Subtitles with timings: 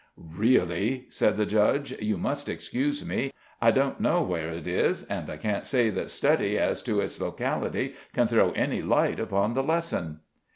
[0.17, 3.31] "Really," said the judge, "you must excuse me.
[3.61, 7.21] I don't know where it is, and I can't see that study as to its
[7.21, 10.21] locality can throw any light upon the lesson."